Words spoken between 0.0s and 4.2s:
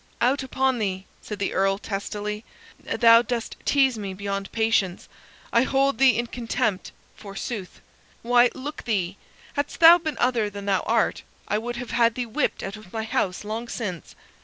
"Out upon thee!" said the Earl, testily. "Thou dost tease me